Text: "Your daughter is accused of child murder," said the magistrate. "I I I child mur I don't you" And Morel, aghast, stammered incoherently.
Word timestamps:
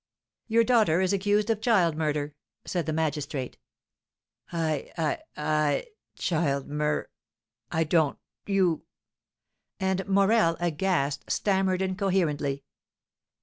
"Your 0.47 0.63
daughter 0.63 0.99
is 0.99 1.13
accused 1.13 1.51
of 1.51 1.61
child 1.61 1.95
murder," 1.95 2.33
said 2.65 2.87
the 2.87 2.91
magistrate. 2.91 3.59
"I 4.51 4.91
I 4.97 5.19
I 5.37 5.85
child 6.15 6.67
mur 6.67 7.07
I 7.71 7.83
don't 7.83 8.17
you" 8.47 8.81
And 9.89 10.07
Morel, 10.07 10.57
aghast, 10.59 11.29
stammered 11.29 11.83
incoherently. 11.83 12.63